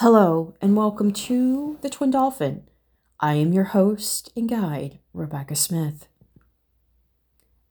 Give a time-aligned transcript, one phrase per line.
[0.00, 2.62] Hello, and welcome to the Twin Dolphin.
[3.20, 6.08] I am your host and guide, Rebekha Smith.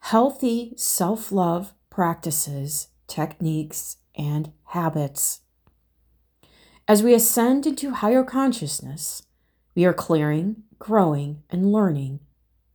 [0.01, 5.41] Healthy self love practices, techniques, and habits.
[6.87, 9.23] As we ascend into higher consciousness,
[9.73, 12.19] we are clearing, growing, and learning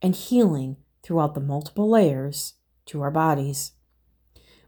[0.01, 2.55] and healing throughout the multiple layers
[2.87, 3.71] to our bodies.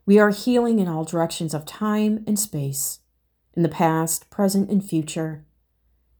[0.05, 2.99] We are healing in all directions of time and space
[3.57, 5.43] in the past, present, and future.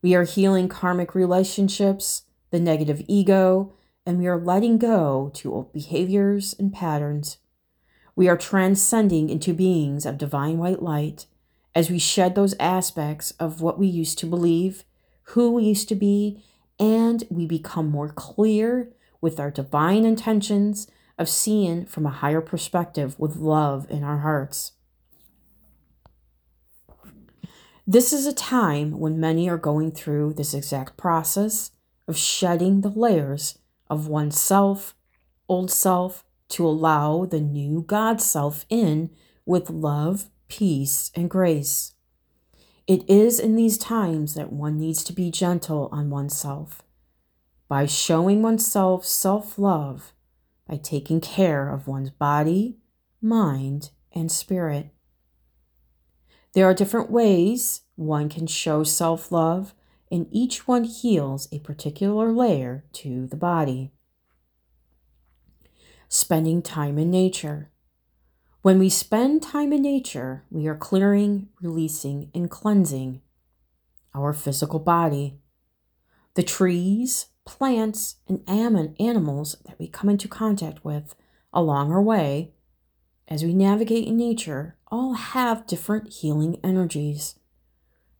[0.02, 3.74] We are healing karmic relationships, the negative ego,
[4.08, 7.38] and we are letting go to old behaviors and patterns.
[8.16, 11.28] We are transcending into beings of divine white light
[11.76, 14.84] as we shed those aspects of what we used to believe,
[15.34, 16.44] who we used to be,
[16.80, 18.90] and we become more clear
[19.22, 20.88] with our divine intentions
[21.20, 24.72] of seeing from a higher perspective with love in our hearts.
[27.90, 31.72] This is a time when many are going through this exact process
[32.06, 34.94] of shedding the layers of oneself,
[35.48, 39.10] old self, to allow the new God self in
[39.46, 41.94] with love, peace, and grace.
[42.88, 46.82] It is in these times that one needs to be gentle on oneself
[47.70, 50.12] by showing oneself self love,
[50.68, 52.80] by taking care of one's body,
[53.22, 54.90] mind, and spirit.
[56.58, 59.76] There are different ways one can show self love,
[60.12, 63.92] and each one heals a particular layer to the body.
[66.10, 67.70] Spending time in nature.
[68.64, 73.22] When we spend time in nature, we are clearing, releasing, and cleansing
[74.16, 75.38] our physical body.
[76.34, 78.42] The trees, plants, and
[79.00, 81.14] animals that we come into contact with
[81.54, 82.56] along our way
[83.28, 87.36] as we navigate in nature all have different healing energies.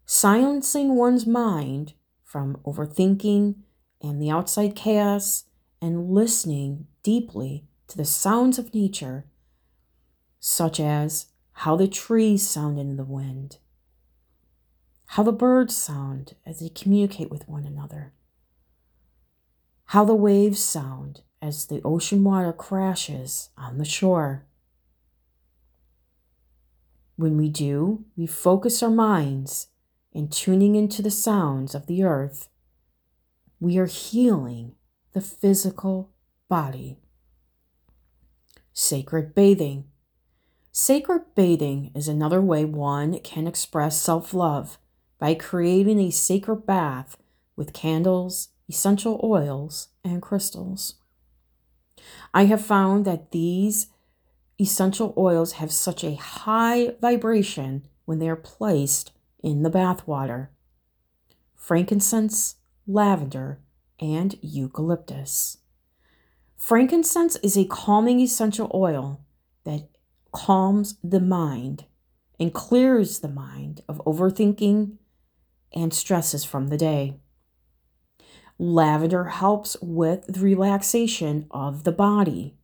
[0.06, 3.56] Silencing one's mind from overthinking
[4.02, 5.46] and the outside chaos
[5.82, 9.26] and listening deeply to the sounds of nature,
[10.40, 13.58] such as how the trees sound in the wind,
[15.08, 18.14] how the birds sound as they communicate with one another,
[19.86, 24.46] how the waves sound as the ocean water crashes on the shore
[27.18, 29.68] when we do, we focus our minds
[30.14, 32.48] in tuning into the sounds of the earth.
[33.60, 34.76] We are healing
[35.14, 36.12] the physical
[36.48, 36.98] body.
[38.72, 39.86] Sacred bathing.
[40.72, 44.78] Sacred bathing is another way one can express self love
[45.18, 47.18] by creating a sacred bath
[47.56, 50.96] with candles, essential oils, and crystals.
[52.32, 53.88] I have found that these
[54.60, 59.12] essential oils have such a high vibration when they are placed
[59.44, 60.52] in the bath water.
[61.56, 62.56] Frankincense,
[62.88, 63.60] lavender,
[64.00, 65.58] and eucalyptus.
[66.56, 69.22] Frankincense is a calming essential oil
[69.64, 69.90] that
[70.32, 71.86] calms the mind
[72.40, 74.98] and clears the mind of overthinking
[75.74, 77.16] and stresses from the day.
[78.60, 82.56] Lavender helps with the relaxation of the body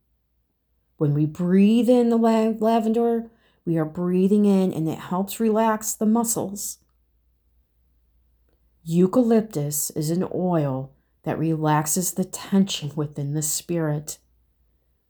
[1.04, 3.30] when we breathe in the lavender,
[3.66, 6.78] we are breathing in and it helps relax the muscles.
[8.82, 10.94] Eucalyptus is an oil
[11.24, 14.16] that relaxes the tension within the spirit.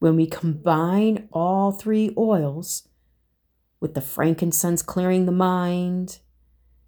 [0.00, 2.88] When we combine all three oils,
[3.78, 6.18] with the frankincense clearing the mind,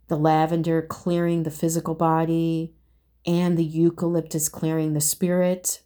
[0.09, 2.75] the lavender clearing the physical body,
[3.25, 5.83] and the eucalyptus clearing the spirit,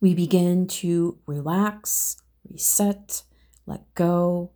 [0.00, 2.16] we begin to relax,
[2.48, 3.22] reset,
[3.66, 4.52] let go,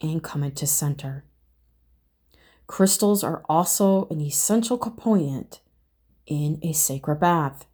[0.00, 1.24] and come into center.
[2.66, 5.60] Crystals are also an essential component
[6.26, 7.66] in a sacred bath.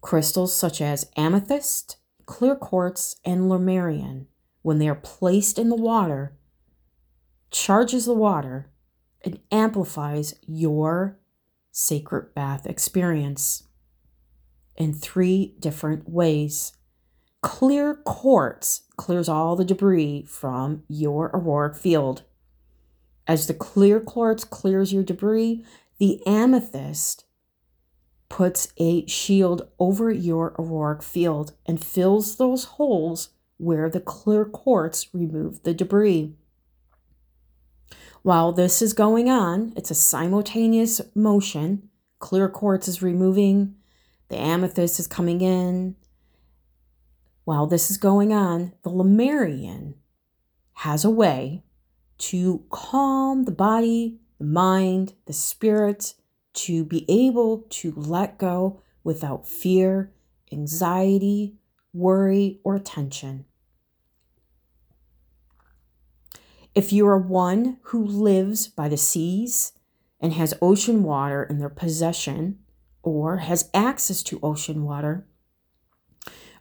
[0.00, 4.26] Crystals such as amethyst, clear quartz, and lemurian,
[4.62, 6.36] when they are placed in the water,
[7.50, 8.70] charges the water
[9.24, 11.18] and amplifies your
[11.70, 13.64] sacred bath experience
[14.76, 16.72] in three different ways.
[17.42, 22.22] Clear quartz clears all the debris from your auroric field.
[23.26, 25.64] As the clear quartz clears your debris,
[25.98, 27.24] the amethyst
[28.28, 35.12] puts a shield over your auroric field and fills those holes where the clear quartz
[35.12, 36.34] removed the debris.
[38.22, 41.90] While this is going on, it's a simultaneous motion.
[42.20, 43.74] Clear quartz is removing
[44.32, 45.94] the amethyst is coming in.
[47.44, 49.96] While this is going on, the Lemurian
[50.72, 51.64] has a way
[52.16, 56.14] to calm the body, the mind, the spirit
[56.54, 60.10] to be able to let go without fear,
[60.50, 61.56] anxiety,
[61.92, 63.44] worry, or tension.
[66.74, 69.72] If you are one who lives by the seas
[70.18, 72.61] and has ocean water in their possession
[73.02, 75.26] or has access to ocean water,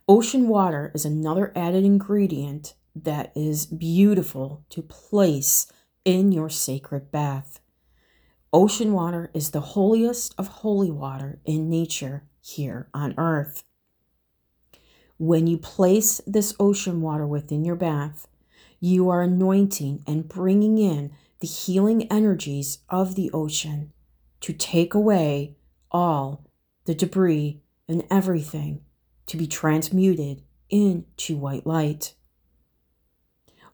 [0.08, 5.72] ocean water is another added ingredient that is beautiful to place
[6.04, 7.60] in your sacred bath.
[8.54, 13.64] Ocean water is the holiest of holy water in nature here on earth.
[15.18, 18.28] When you place this ocean water within your bath,
[18.80, 23.94] you are anointing and bringing in the healing energies of the ocean
[24.42, 25.56] to take away
[25.92, 26.46] all
[26.86, 28.82] the debris and everything
[29.28, 32.14] to be transmuted into white light.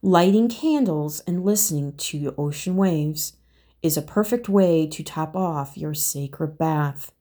[0.01, 3.33] Lighting candles and listening to ocean waves
[3.81, 7.11] is a perfect way to top off your sacred bath.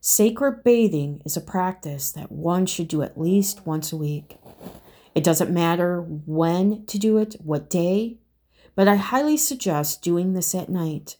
[0.00, 4.36] Sacred bathing is a practice that one should do at least once a week.
[5.14, 8.18] It doesn't matter when to do it, what day,
[8.76, 11.16] but I highly suggest doing this at night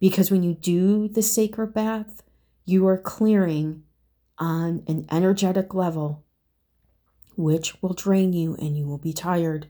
[0.00, 2.22] because when you do the sacred bath,
[2.64, 3.82] you are clearing
[4.38, 6.24] on an energetic level,
[7.36, 9.68] which will drain you and you will be tired.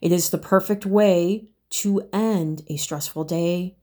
[0.00, 3.76] It is the perfect way to end a stressful day,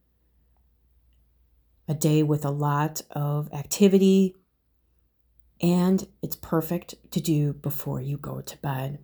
[1.88, 4.36] a day with a lot of activity,
[5.62, 9.00] and it's perfect to do before you go to bed.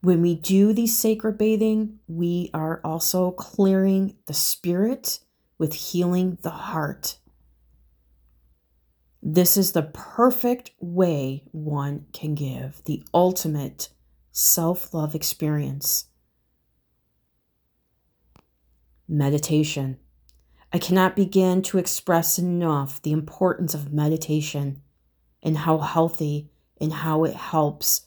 [0.00, 5.20] When we do these sacred bathing, we are also clearing the spirit
[5.58, 7.18] with healing the heart.
[9.22, 13.88] This is the perfect way one can give the ultimate
[14.30, 16.06] self love experience.
[19.08, 19.98] Meditation.
[20.72, 24.82] I cannot begin to express enough the importance of meditation
[25.42, 26.50] and how healthy
[26.80, 28.05] and how it helps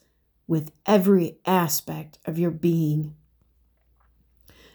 [0.49, 3.15] with every aspect of your being.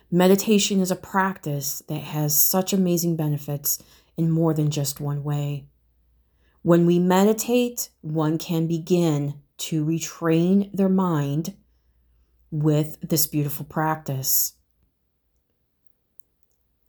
[0.08, 3.82] Meditation is a practice that has such amazing benefits
[4.16, 5.66] in more than just one way.
[6.62, 11.56] When we meditate, one can begin to retrain their mind
[12.52, 14.52] with this beautiful practice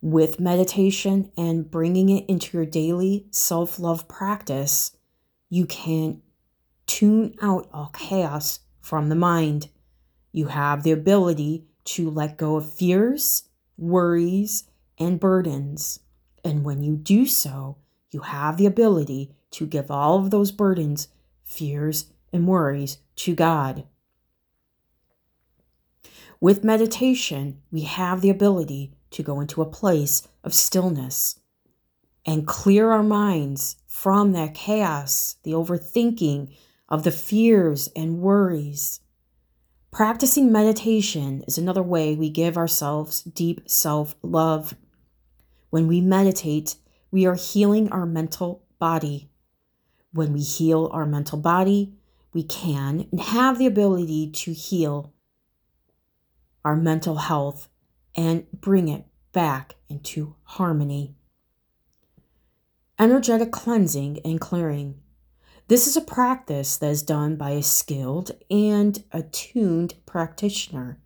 [0.00, 4.96] with meditation and bringing it into your daily self love practice,
[5.48, 6.22] you can
[6.86, 9.68] tune out all chaos from the mind.
[10.30, 15.98] You have the ability to let go of fears, worries, and burdens.
[16.44, 17.78] And when you do so,
[18.12, 21.08] you have the ability to give all of those burdens,
[21.42, 23.86] fears, and worries to God.
[26.40, 31.40] With meditation, we have the ability to go into a place of stillness
[32.24, 36.54] and clear our minds from that chaos, the overthinking
[36.88, 39.00] of the fears and worries.
[39.90, 44.74] Practicing meditation is another way we give ourselves deep self love.
[45.70, 46.76] When we meditate,
[47.10, 49.30] we are healing our mental body.
[50.12, 51.94] When we heal our mental body,
[52.32, 55.14] we can and have the ability to heal
[56.64, 57.68] our mental health
[58.14, 61.14] and bring it back into harmony.
[62.98, 65.00] Energetic cleansing and clearing.
[65.68, 71.00] This is a practice that is done by a skilled and attuned practitioner.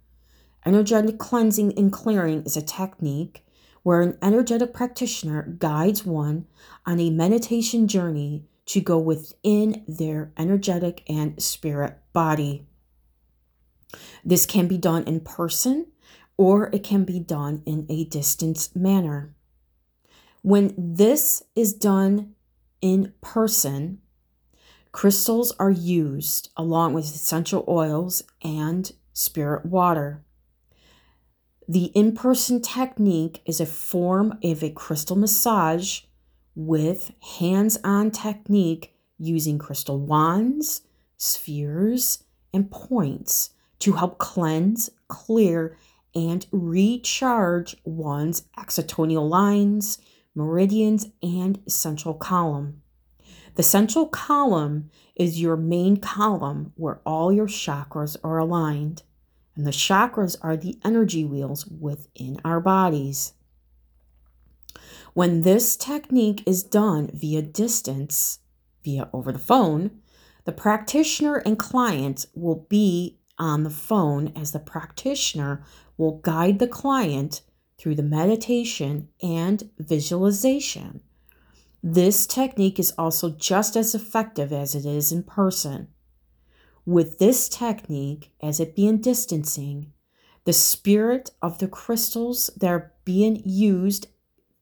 [0.67, 3.47] Energetic cleansing and clearing is a technique
[3.83, 6.47] where an energetic practitioner guides one
[6.85, 12.67] on a meditation journey to go within their energetic and spirit body.
[14.23, 15.87] This can be done in person
[16.37, 19.35] or it can be done in a distance manner.
[20.43, 22.35] When this is done
[22.83, 24.03] in person,
[24.93, 30.25] crystals are used along with essential oils and spirit water.
[31.69, 36.01] The in person technique is a form of a crystal massage
[36.55, 40.83] with hands on technique using crystal wands,
[41.17, 45.77] spheres, and points to help cleanse, clear,
[46.15, 49.99] and recharge one's axiatonal lines,
[50.35, 52.83] meridians, and central column.
[53.57, 59.03] The central column is your main column where all your chakras are aligned,
[59.57, 63.35] and the chakras are the energy wheels within our bodies.
[65.13, 68.39] When this technique is done via distance,
[68.85, 70.01] via over the phone,
[70.45, 75.65] the practitioner and client will be on the phone as the practitioner
[75.97, 77.43] will guide the client
[77.77, 81.01] through the meditation and visualization.
[81.83, 85.89] This technique is also just as effective as it is in person.
[86.85, 89.93] With this technique, as it being distancing,
[90.45, 94.09] the spirit of the crystals that are being used,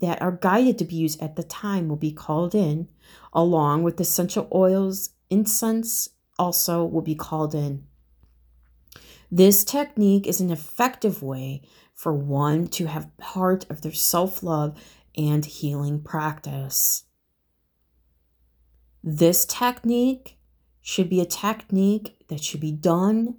[0.01, 2.89] that are guided to be used at the time, will be called in,
[3.33, 7.85] along with essential oils, incense, also will be called in.
[9.31, 11.63] This technique is an effective way
[11.95, 14.81] for one to have part of their self love
[15.17, 17.05] and healing practice.
[19.03, 20.39] This technique
[20.83, 23.37] should be a technique that should be done,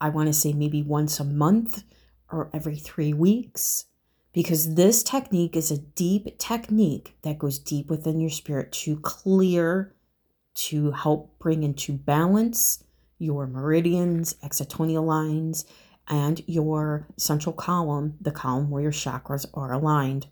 [0.00, 1.84] I want to say maybe once a month
[2.30, 3.84] or every three weeks,
[4.32, 9.94] because this technique is a deep technique that goes deep within your spirit to clear,
[10.54, 12.82] to help bring into balance
[13.18, 15.64] your meridians, axiatonal lines,
[16.08, 20.26] and your central column, the column where your chakras are aligned.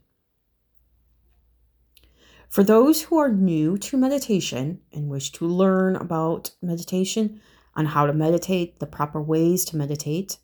[2.49, 7.40] For those who are new to meditation and wish to learn about meditation,
[7.78, 10.38] on how to meditate, the proper ways to meditate,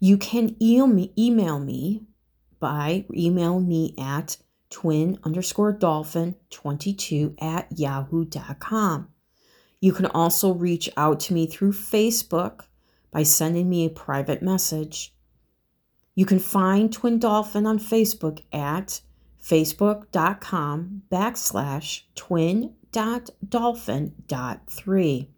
[0.00, 2.02] you can email me
[2.58, 4.36] by email me at
[4.68, 9.08] twin underscore dolphin 22 at yahoo.com.
[9.80, 12.62] You can also reach out to me through Facebook
[13.12, 15.14] by sending me a private message.
[16.14, 19.00] You can find Twin Dolphin on Facebook at
[19.42, 25.30] facebook.com backslash twin dot dolphin dot three.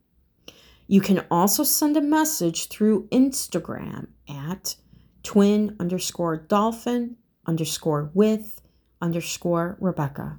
[0.87, 4.77] You can also send a message through Instagram at
[5.23, 7.17] twin underscore dolphin
[7.47, 8.61] underscore with
[9.01, 10.39] underscore Rebekha.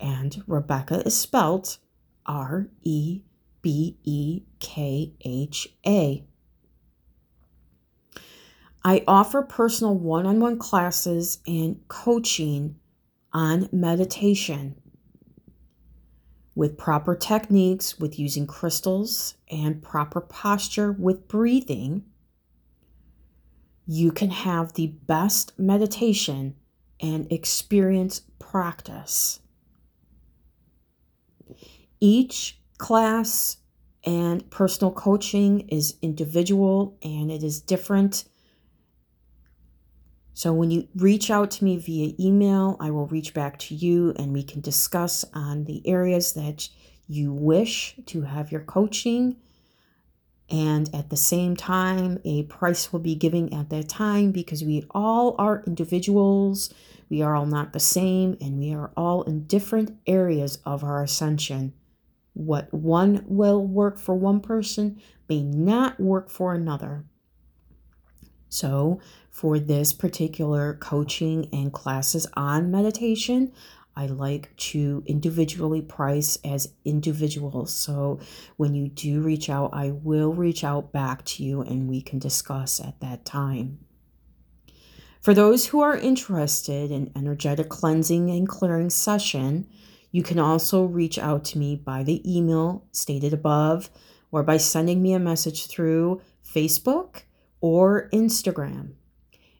[0.00, 1.78] And Rebekha is spelled
[2.26, 3.22] R E
[3.62, 6.24] B E K H A.
[8.84, 12.76] I offer personal one on one classes and coaching
[13.38, 14.74] on meditation
[16.56, 22.02] with proper techniques, with using crystals and proper posture with breathing.
[23.86, 26.56] You can have the best meditation
[27.00, 29.38] and experience practice.
[32.00, 33.58] Each class
[34.02, 38.24] and personal coaching is individual and it is different.
[40.38, 44.14] So when you reach out to me via email, I will reach back to you
[44.14, 46.68] and we can discuss on the areas that
[47.08, 49.34] you wish to have your coaching.
[50.48, 54.84] And at the same time, a price will be given at that time because we
[54.92, 56.72] all are individuals.
[57.10, 61.02] We are all not the same and we are all in different areas of our
[61.02, 61.72] ascension.
[62.34, 67.06] What one will work for one person may not work for another.
[68.48, 69.00] So,
[69.30, 73.52] for this particular coaching and classes on meditation,
[73.94, 77.74] I like to individually price as individuals.
[77.74, 78.20] So,
[78.56, 82.18] when you do reach out, I will reach out back to you and we can
[82.18, 83.80] discuss at that time.
[85.20, 89.66] For those who are interested in energetic cleansing and clearing session,
[90.10, 93.90] you can also reach out to me by the email stated above
[94.30, 97.22] or by sending me a message through Facebook
[97.60, 98.92] or Instagram.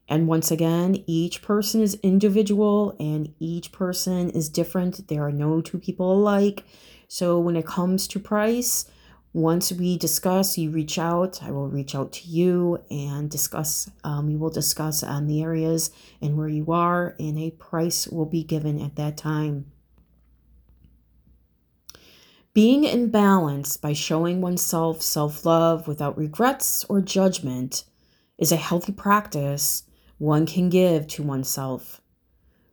[0.09, 5.09] And once again, each person is individual and each person is different.
[5.09, 6.64] There are no two people alike.
[7.09, 8.90] So when it comes to price,
[9.35, 13.90] once we discuss, you reach out, I will reach out to you and discuss.
[14.02, 15.90] Um, we will discuss on the areas
[16.23, 19.71] and where you are, and a price will be given at that time.
[22.55, 27.85] Being in balance by showing oneself self love without regrets or judgment
[28.38, 29.85] is a healthy practice
[30.19, 32.00] one can give to oneself.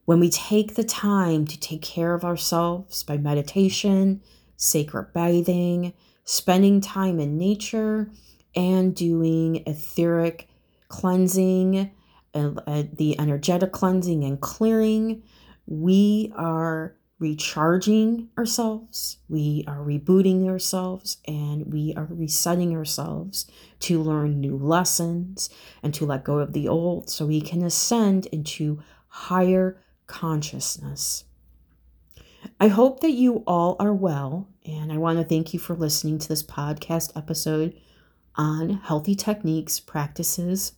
[0.06, 4.22] When we take the time to take care of ourselves by meditation,
[4.56, 8.12] sacred bathing, spending time in nature,
[8.56, 10.48] and doing etheric
[10.88, 11.92] cleansing,
[12.34, 15.24] uh, uh, the energetic cleansing and clearing,
[15.68, 24.42] we are recharging ourselves, we are rebooting ourselves, and we are resetting ourselves to learn
[24.42, 25.50] new lessons
[25.82, 31.24] and to let go of the old so we can ascend into higher consciousness.
[32.60, 36.20] I hope that you all are well, and I want to thank you for listening
[36.20, 37.80] to this podcast episode
[38.36, 40.74] on healthy techniques, practices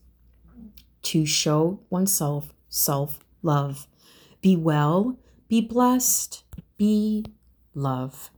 [1.01, 3.87] to show oneself self love.
[4.41, 5.17] Be well
[5.47, 6.43] be blessed.
[6.77, 7.25] Be
[7.73, 8.29] love.